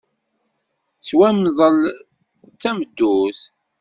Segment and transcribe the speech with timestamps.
[0.97, 1.79] Tettwamḍel
[2.49, 3.41] d tamuddurt.